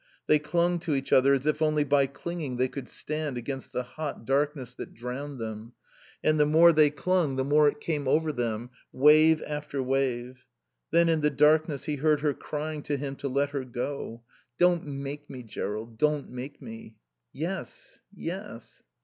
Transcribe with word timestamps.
They 0.25 0.39
clung 0.39 0.79
to 0.79 0.95
each 0.95 1.13
other 1.13 1.31
as 1.35 1.45
if 1.45 1.61
only 1.61 1.83
by 1.83 2.07
clinging 2.07 2.57
they 2.57 2.67
could 2.67 2.89
stand 2.89 3.37
against 3.37 3.71
the 3.71 3.83
hot 3.83 4.25
darkness 4.25 4.73
that 4.73 4.95
drowned 4.95 5.37
them; 5.37 5.73
and 6.23 6.39
the 6.39 6.45
more 6.47 6.73
they 6.73 6.89
clung 6.89 7.35
the 7.35 7.43
more 7.43 7.67
it 7.67 7.79
came 7.79 8.07
over 8.07 8.31
them, 8.31 8.71
wave 8.91 9.43
after 9.45 9.83
wave. 9.83 10.47
Then 10.89 11.07
in 11.07 11.21
the 11.21 11.29
darkness 11.29 11.83
he 11.83 11.97
heard 11.97 12.21
her 12.21 12.33
crying 12.33 12.81
to 12.81 12.97
him 12.97 13.15
to 13.17 13.27
let 13.27 13.51
her 13.51 13.63
go. 13.63 14.23
"Don't 14.57 14.87
make 14.87 15.29
me, 15.29 15.43
Jerrold, 15.43 15.99
don't 15.99 16.31
make 16.31 16.63
me." 16.63 16.95
"Yes. 17.31 17.99
Yes." 18.11 18.81